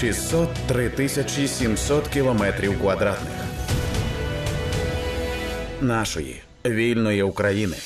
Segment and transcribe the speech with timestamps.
[0.00, 3.32] 603 тисячі 700 кілометрів квадратних
[5.80, 7.76] нашої вільної України.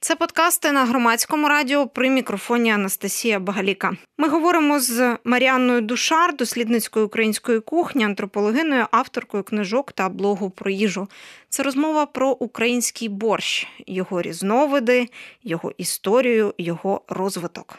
[0.00, 3.96] Це подкасти на громадському радіо при мікрофоні Анастасія Багаліка.
[4.18, 11.08] Ми говоримо з Маріанною Душар, дослідницькою української кухні, антропологиною, авторкою книжок та блогу про їжу.
[11.48, 15.08] Це розмова про український борщ, його різновиди,
[15.42, 17.78] його історію, його розвиток.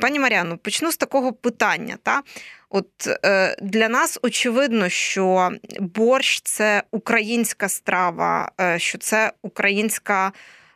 [0.00, 1.96] Пані Маріану, почну з такого питання.
[2.02, 2.22] Та?
[2.70, 2.88] От
[3.24, 10.32] е, Для нас очевидно, що борщ це українська страва, е, що це українська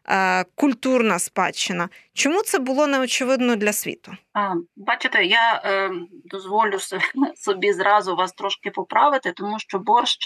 [0.09, 1.88] е, культурна спадщина.
[2.12, 4.12] Чому це було неочевидно для світу?
[4.33, 5.91] А, Бачите, я е,
[6.24, 6.79] дозволю
[7.37, 10.19] собі зразу вас трошки поправити, тому що борщ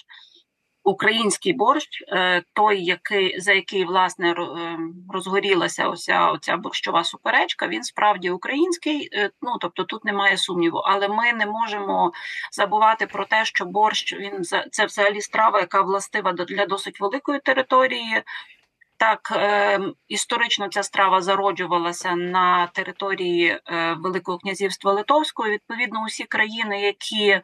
[0.86, 4.78] український борщ, е, той, який за який власне е,
[5.12, 9.09] розгорілася ося оця борщова суперечка, він справді український.
[9.12, 12.12] Е, ну тобто тут немає сумніву, але ми не можемо
[12.52, 18.23] забувати про те, що борщ він це взагалі страва, яка властива для досить великої території.
[18.98, 23.60] Так, е, історично ця страва зароджувалася на території
[23.96, 25.48] Великого князівства Литовського.
[25.48, 27.40] Відповідно, усі країни, які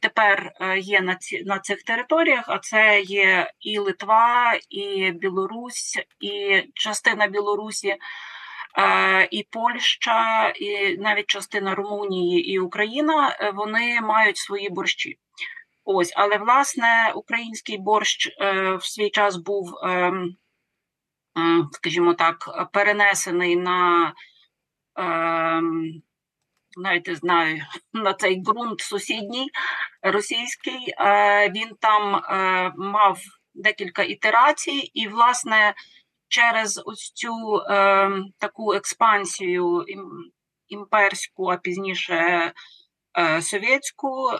[0.00, 5.98] тепер е, є на ці на цих територіях, а це є і Литва, і Білорусь,
[6.20, 7.96] і частина Білорусі,
[8.78, 13.36] е, і Польща, і навіть частина Румунії і Україна.
[13.40, 15.18] Е, вони мають свої борщі.
[15.84, 18.28] Ось, але власне український борщ
[18.78, 20.36] в свій час був, ем,
[21.72, 24.12] скажімо так, перенесений на
[24.96, 26.02] ем,
[26.78, 27.62] навіть знаю
[27.92, 29.50] на цей ґрунт сусідній
[30.02, 30.94] російський.
[30.98, 33.18] Е, він там е, мав
[33.54, 35.74] декілька ітерацій, і, власне,
[36.28, 39.84] через ось цю е, таку експансію
[40.68, 42.52] імперську, а пізніше
[43.40, 44.30] совєтську,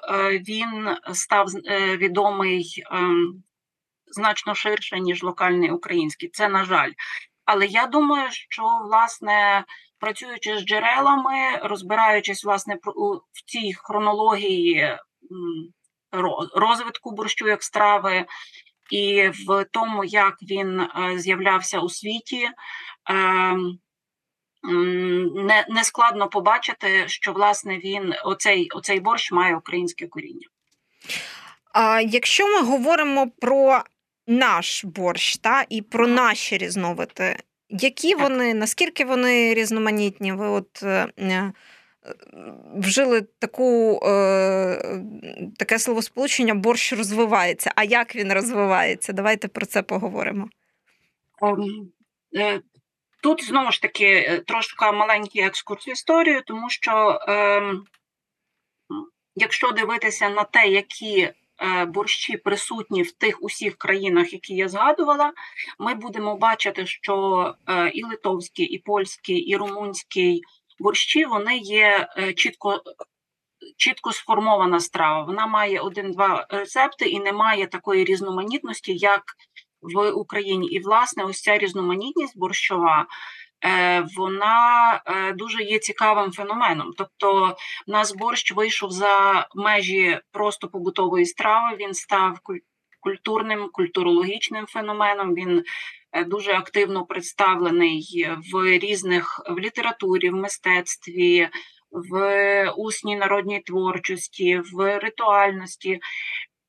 [0.48, 1.46] він став
[1.96, 2.84] відомий
[4.06, 6.28] значно ширше, ніж локальний український.
[6.28, 6.92] Це на жаль.
[7.44, 9.64] Але я думаю, що власне
[10.00, 12.76] працюючи з джерелами, розбираючись власне
[13.32, 14.98] в цій хронології
[16.54, 18.24] розвитку борщу як страви,
[18.90, 22.48] і в тому, як він е, з'являвся у світі.
[23.10, 23.78] Ем,
[25.34, 30.46] не не складно побачити, що власне він оцей оцей борщ має українське коріння.
[31.72, 33.82] А якщо ми говоримо про
[34.26, 37.36] наш борщ та і про наші різновиди,
[37.68, 40.32] які вони, наскільки вони різноманітні?
[40.32, 41.52] Ви от е, е,
[42.76, 45.02] вжили таку, е,
[45.58, 47.72] таке словосполучення борщ розвивається.
[47.76, 49.12] А як він розвивається?
[49.12, 50.48] Давайте про це поговоримо.
[51.42, 51.92] Ем,
[53.22, 57.62] тут знову ж таки трошки маленький екскурс в історію, тому що е,
[59.34, 61.32] якщо дивитися на те, які
[61.88, 65.32] борщі присутні в тих усіх країнах, які я згадувала,
[65.78, 70.42] ми будемо бачити, що е, і литовський, і польський, і румунський
[70.78, 72.82] борщі вони є е, чітко.
[73.76, 75.22] Чітко сформована страва.
[75.22, 79.22] Вона має один-два рецепти і не має такої різноманітності, як
[79.80, 80.68] в Україні.
[80.68, 83.06] І, власне, ось ця різноманітність борщова Е,
[84.16, 86.92] вона е, дуже є цікавим феноменом.
[86.96, 91.76] Тобто, в нас борщ вийшов за межі просто побутової страви.
[91.76, 92.38] Він став
[93.00, 95.34] культурним, культурологічним феноменом.
[95.34, 95.64] Він
[96.12, 101.48] е, дуже активно представлений в різних в літературі, в мистецтві,
[101.90, 106.00] в усній народній творчості, в ритуальності.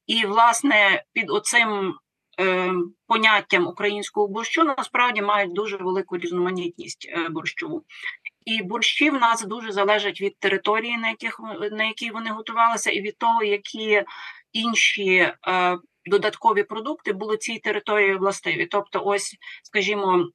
[0.07, 2.08] І, власне, під оцим Е,
[3.07, 7.83] поняттям українського борщу насправді мають дуже велику різноманітність е, борщову.
[8.45, 11.39] І борщі в нас дуже залежать від території, на яких
[11.71, 14.03] на якій вони готувалися, і від того, які
[14.53, 18.65] інші е, додаткові продукти були цій території властиві.
[18.65, 20.25] Тобто, ось, скажімо,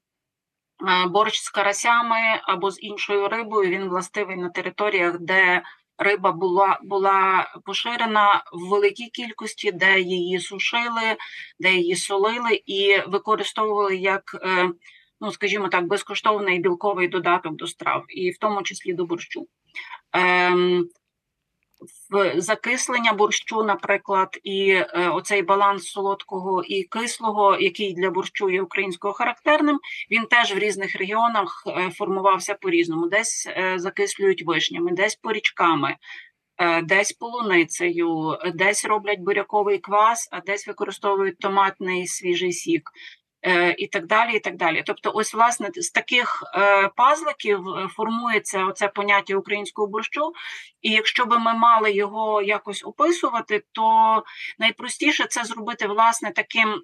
[0.88, 5.62] е, борщ з карасями або з іншою рибою він властивий на територіях, де
[5.99, 11.17] риба була була поширена в великій кількості, де її сушили,
[11.58, 14.70] де її солили і використовували як, е,
[15.20, 19.46] ну скажімо так, безкоштовний білковий додаток до страв, і в тому числі до борщу.
[20.12, 20.88] Ем,
[22.36, 29.14] закислення борщу, наприклад, і е, оцей баланс солодкого і кислого, який для борщу є українського
[29.14, 29.78] характерним,
[30.10, 33.08] він теж в різних регіонах е, формувався по-різному.
[33.08, 35.96] Десь е, закислюють вишнями, десь порічками,
[36.82, 42.90] десь полуницею, десь роблять буряковий квас, а десь використовують томатний свіжий сік.
[43.46, 44.37] Е, і так далі.
[44.37, 44.82] і так далі.
[44.87, 50.32] Тобто, ось, власне, з таких е, пазликів е, формується оце поняття українського борщу.
[50.82, 54.23] І якщо би ми мали його якось описувати, то
[54.58, 56.82] найпростіше це зробити власне таким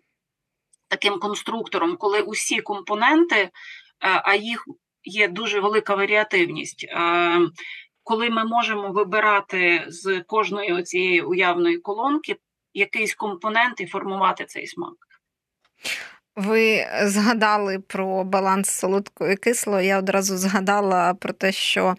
[0.88, 3.50] таким конструктором, коли усі компоненти,
[4.00, 4.64] а їх
[5.04, 6.86] є дуже велика варіативність.
[8.02, 12.36] Коли ми можемо вибирати з кожної цієї уявної колонки
[12.74, 14.94] якийсь компонент і формувати цей смак.
[16.40, 19.80] Ви згадали про баланс солодкого і кислого.
[19.80, 21.94] Я одразу згадала про те, що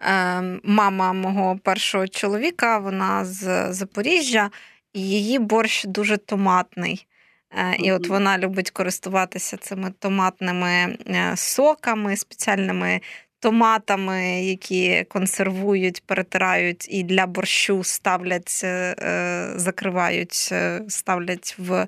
[0.00, 4.50] е, мама мого першого чоловіка, вона з Запоріжжя,
[4.92, 7.06] і її борщ дуже томатний.
[7.50, 13.00] Е, і от вона любить користуватися цими томатними е, соками, спеціальними
[13.40, 20.54] томатами, які консервують, перетирають і для борщу ставлять, е, закривають,
[20.88, 21.86] ставлять в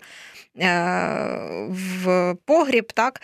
[0.55, 2.93] в погріб.
[2.93, 3.21] так?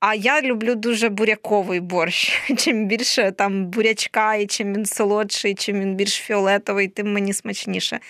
[0.00, 2.42] А я люблю дуже буряковий борщ.
[2.58, 8.00] Чим більше там бурячка, і чим він солодший, чим він більш фіолетовий, тим мені смачніше.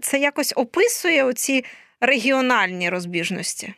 [0.00, 1.64] Це якось описує оці
[2.00, 3.74] регіональні розбіжності?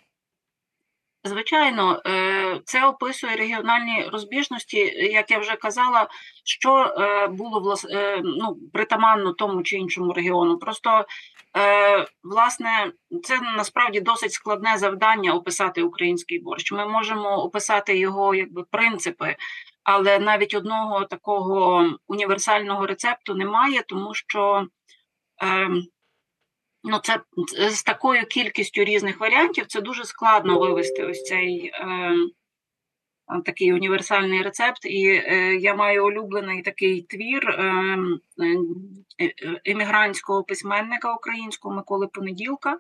[1.25, 4.78] Звичайно, е, це описує регіональні розбіжності,
[5.12, 6.08] як я вже казала,
[6.44, 10.58] що е, було е, ну, притаманно тому чи іншому регіону.
[10.58, 11.05] Просто
[12.22, 12.92] власне
[13.22, 16.72] це насправді досить складне завдання описати український борщ.
[16.72, 19.36] Ми можемо описати його якби принципи,
[19.84, 24.66] але навіть одного такого універсального рецепту немає, тому що.
[25.42, 25.82] Ем,
[26.86, 27.20] ну це
[27.70, 32.12] з такою кількістю різних варіантів це дуже складно вивести ось цей е,
[33.44, 34.84] такий універсальний рецепт.
[34.84, 37.62] І е, я маю улюблений такий твір е,
[39.20, 42.78] е, емігрантського письменника українського Миколи Понеділка.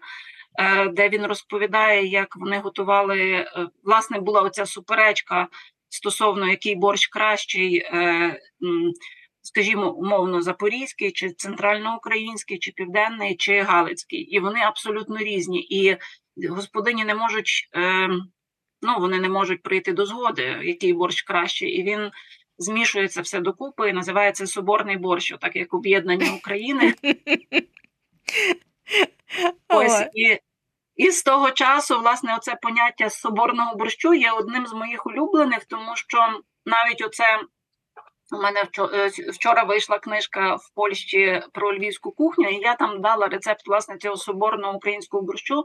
[0.58, 3.20] Е, де він розповідає, як вони готували.
[3.20, 5.48] Е, власне, була оця суперечка
[5.88, 8.40] стосовно який борщ кращий, е,
[9.42, 15.60] скажімо, умовно запорізький, чи центральноукраїнський, чи південний, чи галицький, і вони абсолютно різні.
[15.60, 15.96] І
[16.48, 18.08] господині не можуть, е,
[18.82, 22.10] ну вони не можуть прийти до згоди, який борщ краще, і він.
[22.58, 26.94] Змішується все докупи і називається Соборний борщ, так як об'єднання України.
[29.68, 30.38] Ось і
[30.96, 35.96] і з того часу, власне, оце поняття соборного борщу є одним з моїх улюблених, тому
[35.96, 36.18] що
[36.66, 37.40] навіть оце
[38.32, 43.26] у мене е, вчора вийшла книжка в Польщі про львівську кухню, і я там дала
[43.26, 45.64] рецепт власне цього соборного українського борщу.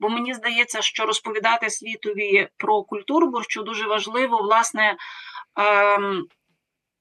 [0.00, 4.96] Бо мені здається, що розповідати світові про культуру борщу дуже важливо, власне,
[5.56, 6.26] ем,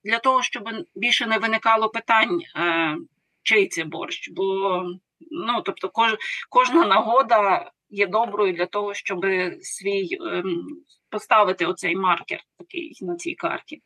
[0.04, 2.96] для того, щоб більше не виникало питань, е,
[3.44, 4.30] чий це борщ.
[4.32, 4.84] Бо
[5.32, 6.16] ну, тобто, кож,
[6.50, 9.26] кожна нагода є доброю для того, щоб
[9.62, 10.66] свій ем,
[11.12, 13.82] поставити оцей маркер такий на цій карті.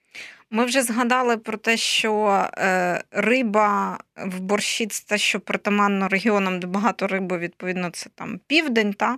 [0.52, 6.60] Ми вже згадали про те, що е, риба в борщі це те, що притаманно регіонам,
[6.60, 8.94] де багато риби, відповідно, це там південь.
[8.94, 9.18] та?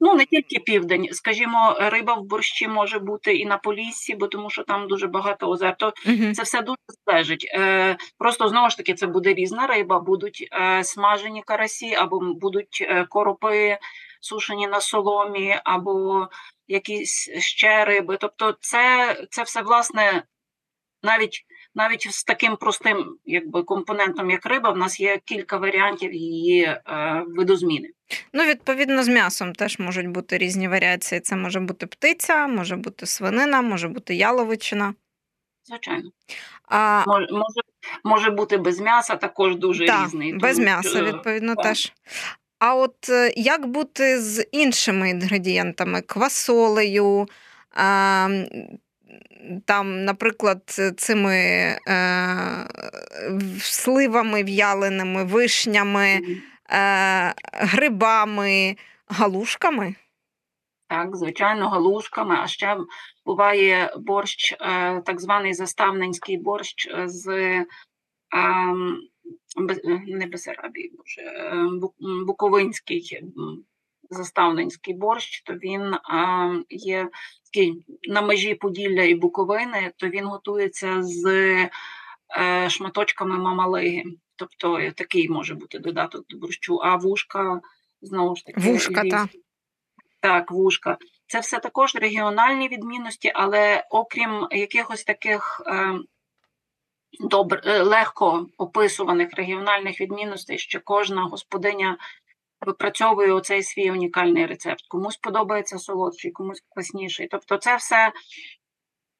[0.00, 4.50] Ну, не тільки південь, скажімо, риба в борщі може бути і на Поліссі, бо тому
[4.50, 5.76] що там дуже багато озер.
[5.76, 6.32] То угу.
[6.34, 7.50] це все дуже залежить.
[7.54, 12.78] Е, Просто знову ж таки це буде різна риба, будуть е, смажені карасі, або будуть
[12.80, 13.78] е, коропи
[14.20, 16.28] сушені на соломі, або
[16.68, 18.16] якісь ще риби.
[18.20, 20.22] Тобто, це це все власне
[21.02, 21.44] навіть
[21.76, 26.82] навіть з таким простим якби компонентом, як риба, в нас є кілька варіантів її е,
[27.26, 27.88] видозміни.
[28.32, 31.20] Ну, відповідно, з м'ясом теж можуть бути різні варіації.
[31.20, 34.94] Це може бути птиця, може бути свинина, може бути яловичина.
[35.64, 36.10] Звичайно.
[36.68, 37.04] А...
[37.06, 37.26] Може,
[38.04, 40.34] може бути без м'яса, також дуже так, різний.
[40.34, 41.64] Без м'яса, відповідно, так.
[41.64, 41.92] теж.
[42.58, 46.00] А от е, як бути з іншими інгредієнтами?
[46.00, 47.26] Квасолею,
[49.64, 50.62] там, наприклад,
[50.96, 51.78] цими е,
[53.60, 56.20] сливами в'яленими, вишнями,
[56.70, 58.76] е, грибами,
[59.08, 59.94] галушками?
[60.88, 62.36] Так, звичайно, галушками.
[62.38, 62.76] А ще
[63.26, 67.28] буває борщ, е, так званий заставненський борщ з.
[67.28, 67.66] Е,
[70.06, 71.54] не Бесарабії, е,
[72.26, 73.20] Буковинський
[74.10, 75.96] заставницький борщ, то він
[76.68, 77.08] є
[77.44, 81.26] такий на межі Поділля і Буковини, то він готується з
[82.38, 84.04] е, шматочками мамалиги.
[84.36, 87.60] Тобто такий може бути додаток до борщу, а вушка
[88.02, 88.60] знову ж таки.
[88.60, 89.28] Вушка, так.
[90.20, 90.98] Так, вушка.
[91.26, 95.98] Це все також регіональні відмінності, але окрім якихось таких е,
[97.20, 101.98] добре, легко описуваних регіональних відмінностей, що кожна господиня
[102.60, 104.84] випрацьовує оцей свій унікальний рецепт.
[104.88, 107.28] Комусь подобається солодший, комусь квасніший.
[107.30, 108.12] Тобто, це все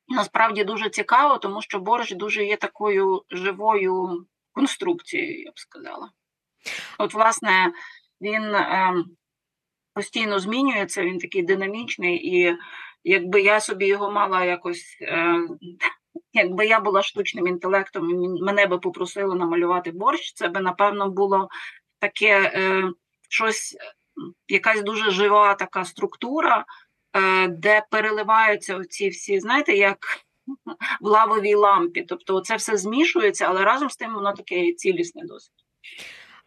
[0.09, 6.11] насправді дуже цікаво, тому що борщ дуже є такою живою конструкцією, я б сказала.
[6.99, 7.73] От, власне,
[8.21, 8.95] він е,
[9.95, 12.57] постійно змінюється, він такий динамічний, і
[13.05, 15.38] якби я собі його мала якось, е,
[16.33, 18.09] якби я була штучним інтелектом,
[18.40, 21.49] мене би попросили намалювати борщ, це би, напевно, було
[21.99, 22.90] таке е,
[23.28, 23.76] щось,
[24.49, 26.64] якась дуже жива така структура,
[27.12, 29.99] е, де переливаються ці всі, знаєте, як
[31.00, 32.02] в лавовій лампі.
[32.02, 35.52] Тобто це все змішується, але разом з тим воно таке цілісне досить.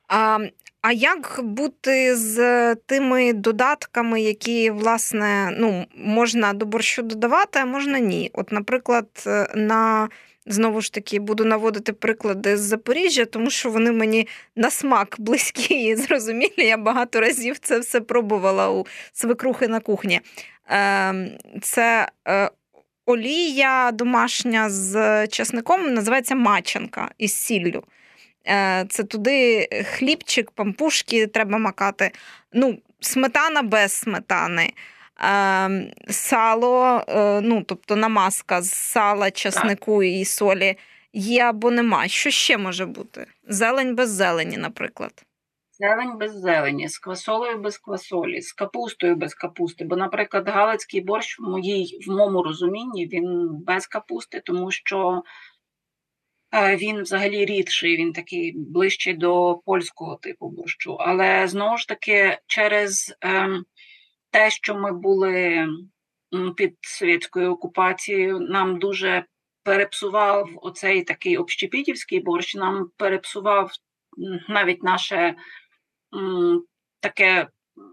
[0.08, 0.40] А
[0.82, 8.00] а як бути з тими додатками, які, власне, ну, можна до борщу додавати, а можна
[8.00, 8.32] ні?
[8.34, 9.08] От, наприклад,
[9.56, 10.10] на
[10.50, 15.76] знову ж таки буду наводити приклади з Запоріжжя, тому що вони мені на смак близькі
[15.88, 16.54] і зрозумілі.
[16.58, 20.22] Я багато разів це все пробувала у свекрухи на кухні.
[20.68, 21.30] Ем,
[21.62, 22.50] це е,
[23.06, 27.84] олія домашня з часником, називається мачанка із сіллю.
[28.48, 32.12] Е, це туди хлібчик, пампушки треба макати.
[32.54, 34.74] Ну, Сметана без сметани.
[35.22, 40.76] Ем, сало, е, ну, тобто намазка з сала, часнику і солі
[41.14, 42.08] є або нема.
[42.08, 43.26] Що ще може бути?
[43.48, 45.26] Зелень без зелені, наприклад.
[45.72, 49.86] Зелень без зелені, з квасолею без квасолі, з капустою без капусти.
[49.86, 55.24] Бо, наприклад, галицький борщ в моїй, в моєму розумінні він без капусти, тому що
[56.54, 60.96] е, він взагалі рідший, він такий ближчий до польського типу борщу.
[61.00, 63.66] Але знову ж таки, через ем,
[64.32, 65.68] те, що ми були
[66.58, 69.26] під совєтською окупацією, нам дуже
[69.64, 73.72] перепсував оцей такий общепітівський борщ, нам перепсував
[74.50, 75.36] навіть наше
[77.00, 77.48] таке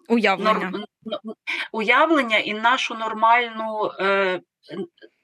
[0.09, 1.35] уявлення нор,
[1.73, 4.40] уявлення і нашу нормальну, е,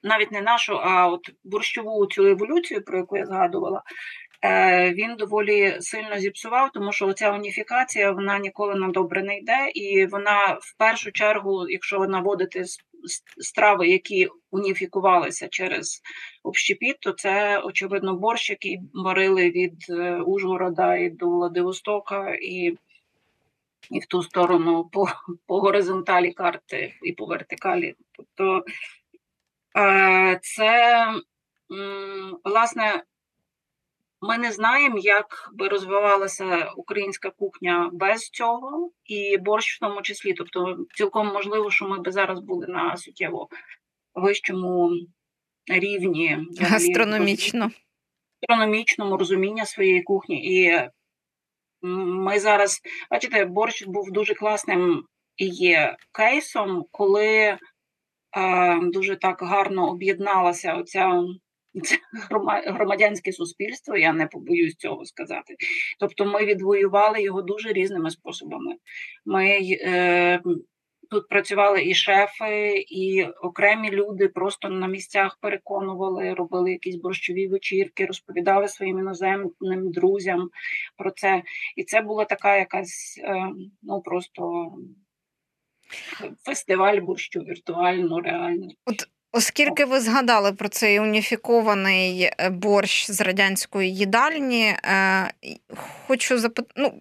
[0.03, 3.83] навіть не нашу, а от борщову цю еволюцію, про яку я згадувала.
[4.45, 9.71] Е, він доволі сильно зіпсував, тому що ця уніфікація вона ніколи на добре не йде,
[9.75, 12.65] і вона в першу чергу, якщо наводити
[13.39, 16.03] страви, які уніфікувалися через
[16.43, 22.79] общепіт, то це очевидно борщ, який варили від е, Ужгорода і до Владивостока, і
[23.91, 25.09] і в ту сторону по
[25.47, 27.95] по горизонталі карти і по вертикалі.
[28.13, 28.65] Тобто
[29.79, 31.07] е, це
[32.45, 33.03] власне
[34.23, 40.33] ми не знаємо, як би розвивалася українська кухня без цього, і борщ в тому числі.
[40.33, 43.49] Тобто, цілком можливо, що ми би зараз були на суттєво
[44.15, 44.91] вищому
[45.67, 47.71] рівні гастрономічно
[48.43, 50.63] гастрономічному розуміння своєї кухні.
[50.63, 50.81] І
[51.83, 55.05] ми зараз, бачите, борщ був дуже класним
[55.37, 57.59] і є кейсом, коли е,
[58.83, 61.23] дуже так гарно об'єдналася оця
[61.85, 61.99] це
[62.67, 65.57] громадянське суспільство, я не побоюсь цього сказати.
[66.01, 68.77] Тобто ми відвоювали його дуже різними способами.
[69.25, 70.41] Ми е,
[71.13, 78.07] Тут працювали і шефи, і окремі люди просто на місцях переконували, робили якісь борщові вечірки,
[78.07, 80.51] розповідали своїм іноземним друзям
[80.97, 81.43] про це.
[81.77, 83.49] І це була така якась е,
[83.83, 84.73] ну просто
[86.45, 88.69] фестиваль борщу віртуально, реально.
[89.35, 95.33] Оскільки ви згадали про цей уніфікований е, борщ з радянської їдальні, е,
[96.07, 96.73] хочу запитати.
[96.77, 96.93] Ну,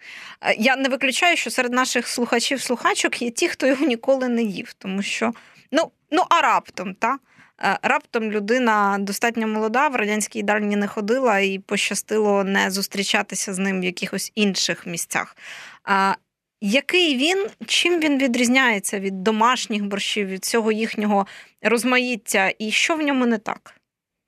[0.58, 5.02] я не виключаю, що серед наших слухачів-слухачок є ті, хто його ніколи не їв, тому
[5.02, 5.32] що
[5.72, 7.18] ну, ну а раптом, та?
[7.62, 13.58] Е, раптом людина достатньо молода, в радянській їдальні не ходила і пощастило не зустрічатися з
[13.58, 15.36] ним в якихось інших місцях.
[16.66, 21.26] Який він, чим він відрізняється від домашніх борщів, від цього їхнього
[21.62, 23.74] розмаїття, і що в ньому не так?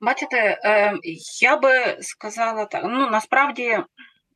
[0.01, 0.93] Бачите, е,
[1.41, 3.77] я би сказала так: ну насправді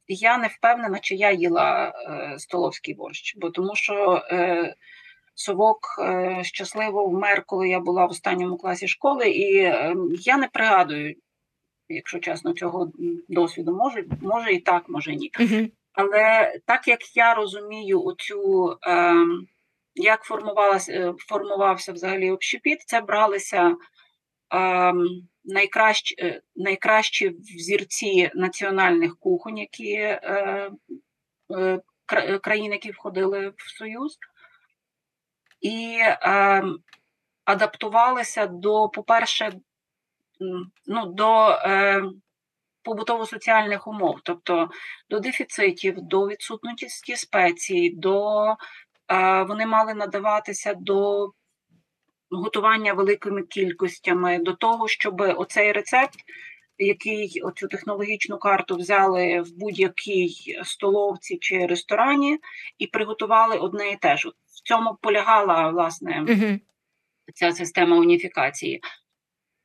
[0.08, 4.76] я не впевнена, чи я їла е, столовський борщ, бо тому що е,
[5.36, 5.80] совок
[6.42, 9.74] щасливо вмер, коли я була в останньому класі школи, і
[10.22, 11.16] я не пригадую,
[11.90, 12.92] якщо чесно, цього
[13.30, 15.32] досвіду може, може і так, може ні.
[15.94, 19.16] Але так як я розумію, оцю, е,
[19.96, 23.76] як формувалася, е, формувався взагалі общепіт, це бралися
[24.54, 24.94] е,
[25.46, 30.72] найкращі е, найкращі взірці національних кухонь, які е,
[31.56, 31.80] е,
[32.42, 34.18] країн, які входили в Союз,
[35.62, 36.64] і е,
[37.46, 39.54] адаптувалися до, по-перше,
[40.88, 41.50] ну, до.
[41.50, 42.04] Е,
[42.84, 44.70] побутово-соціальних умов, тобто
[45.10, 48.46] до дефіцитів, до відсутності спецій, до
[49.08, 51.30] е, вони мали надаватися до
[52.32, 56.20] готування великими кількостями, до того, щоб оцей рецепт,
[56.78, 62.40] який оцю технологічну карту взяли в будь-якій столовці чи ресторані
[62.78, 64.28] і приготували одне і те ж.
[64.28, 66.26] От В цьому полягала власне
[67.34, 68.82] ця система уніфікації.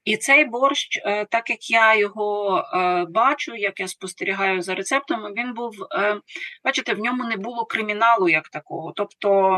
[0.07, 5.33] І цей борщ, е, так як я його е, бачу, як я спостерігаю за рецептами,
[5.37, 6.21] він був, е,
[6.65, 8.93] бачите, в ньому не було криміналу як такого.
[8.97, 9.57] Тобто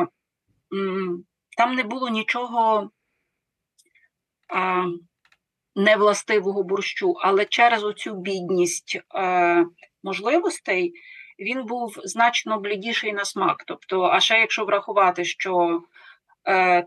[1.56, 2.90] там не було нічого
[5.76, 9.00] невластивого борщу, але через оцю бідність
[10.02, 10.92] можливостей
[11.38, 13.64] він був значно блідіший на смак.
[13.66, 15.82] Тобто, а ще якщо врахувати, що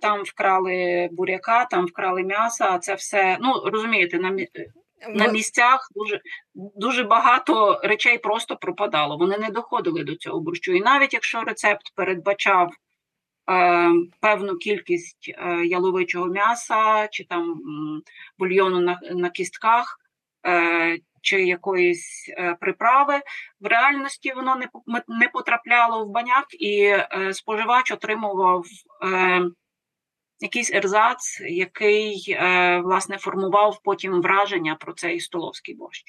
[0.01, 4.29] там вкрали буряка, там вкрали м'ясо, а це все, ну розумієте, на,
[5.09, 6.21] на місцях дуже,
[6.55, 9.17] дуже багато речей просто пропадало.
[9.17, 10.73] Вони не доходили до цього борщу.
[10.73, 12.71] І навіть якщо рецепт передбачав
[13.49, 17.61] е, певну кількість е, яловичого м'яса чи там
[18.37, 19.99] бульйону на, на кістках.
[20.47, 23.21] Е, чи якоїсь е, приправи
[23.59, 24.67] в реальності воно не
[25.07, 28.65] не потрапляло в баняк, і е, споживач отримував
[29.03, 29.41] е,
[30.39, 36.03] якийсь ерзац, який е, власне формував потім враження про цей столовський борщ.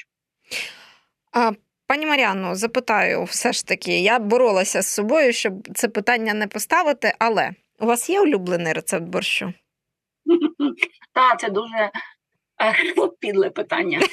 [1.32, 1.52] А,
[1.86, 7.14] пані Маріанно, запитаю, все ж таки, я боролася з собою, щоб це питання не поставити,
[7.18, 7.50] але
[7.80, 9.52] у вас є улюблений рецепт борщу?
[11.12, 11.90] Та це дуже
[13.20, 14.00] підле питання.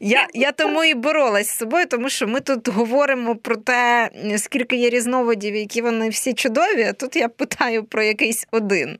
[0.00, 4.76] Я, я тому і боролась з собою, тому що ми тут говоримо про те, скільки
[4.76, 8.98] є різновидів, які вони всі чудові, а тут я питаю про якийсь один.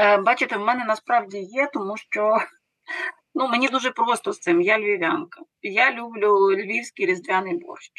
[0.00, 2.38] Е, Бачите, в мене насправді є, тому що
[3.34, 4.60] ну, мені дуже просто з цим.
[4.60, 5.40] Я львів'янка.
[5.62, 7.92] Я люблю львівський різдвяний борщ.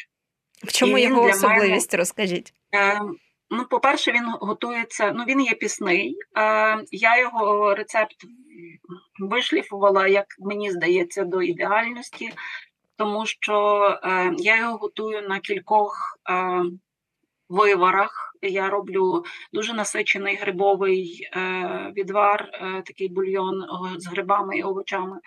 [0.63, 1.93] В чому І його особливість?
[1.93, 2.53] Розкажіть.
[3.57, 5.12] Ну, по-перше, він готується.
[5.12, 6.17] Ну, він є пісний.
[6.38, 8.15] Е, я його рецепт
[9.20, 12.31] вишліфувала, як мені здається, до ідеальності,
[12.96, 16.63] тому що е, я його готую на кількох е,
[17.50, 18.35] виварах.
[18.41, 23.65] Я роблю дуже насичений грибовий е, відвар, е, такий бульйон
[23.98, 25.20] з грибами і овочами.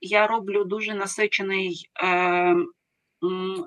[0.00, 2.56] Я роблю дуже насичений е,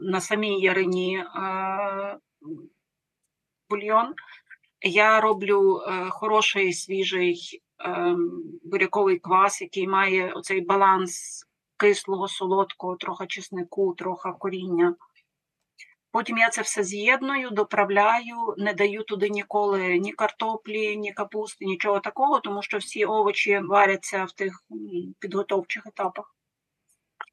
[0.02, 2.18] на самій ярині е,
[3.70, 4.14] бульйон.
[4.82, 8.16] Я роблю е, хороший свіжий е,
[8.64, 11.46] буряковий квас, який має оцей баланс
[11.78, 14.96] кислого, солодкого, трохи чеснику, трохи коріння.
[16.12, 22.00] Потім я це все з'єдную, доправляю, не даю туди ніколи ні картоплі, ні капусти, нічого
[22.00, 24.64] такого, тому що всі овочі варяться в тих
[25.20, 26.36] підготовчих етапах.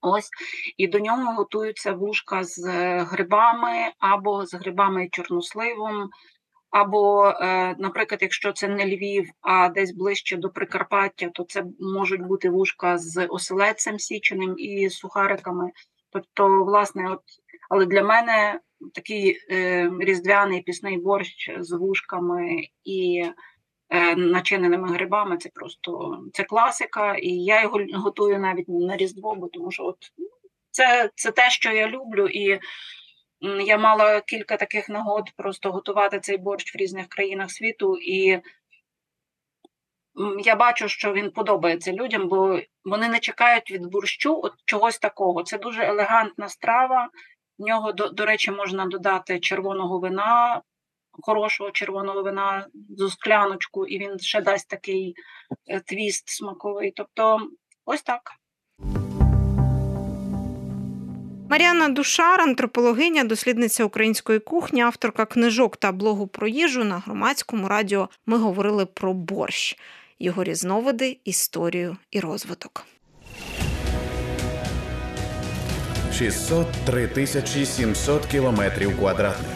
[0.01, 0.31] Ось,
[0.77, 6.11] і до нього готуються вушка з е, грибами або з грибами чорносливом,
[6.71, 12.23] або, е, наприклад, якщо це не Львів, а десь ближче до Прикарпаття, то це можуть
[12.23, 15.71] бути вушка з оселедцем січеним і сухариками.
[16.11, 17.21] Тобто, власне, от,
[17.71, 18.61] але для мене
[18.95, 23.25] такий е, різдвяний пісний борщ з вушками і
[24.17, 29.71] начиненими грибами це просто це класика, і я його готую навіть на Різдво, бо тому
[29.71, 30.13] що от
[30.71, 32.61] це, це те, що я люблю, і
[33.67, 38.41] я мала кілька таких нагод просто готувати цей борщ в різних країнах світу, і
[40.45, 45.43] я бачу, що він подобається людям, бо вони не чекають від борщу от чогось такого.
[45.43, 47.09] Це дуже елегантна страва.
[47.59, 50.63] В нього, до, до речі, можна додати червоного вина,
[51.23, 55.15] хорошого червоного вина з скляночку, і він ще дасть такий
[55.67, 56.93] е, твіст смаковий.
[56.97, 57.41] Тобто,
[57.85, 58.21] ось так.
[61.51, 68.09] Маріана Душар, антропологиня, дослідниця української кухні, авторка книжок та блогу про їжу на громадському радіо.
[68.27, 69.79] Ми говорили про борщ,
[70.19, 72.87] його різновиди, історію і розвиток.
[76.13, 79.56] 603 тисячі 700 кілометрів квадратних